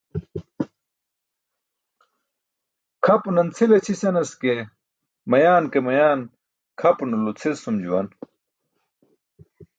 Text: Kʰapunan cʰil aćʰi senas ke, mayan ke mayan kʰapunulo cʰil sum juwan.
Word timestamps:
Kʰapunan 3.03 3.47
cʰil 3.55 3.71
aćʰi 3.77 3.93
senas 4.01 4.31
ke, 4.41 4.53
mayan 5.29 5.63
ke 5.71 5.79
mayan 5.87 6.19
kʰapunulo 6.79 7.31
cʰil 7.39 7.55
sum 7.63 7.75
juwan. 7.83 8.07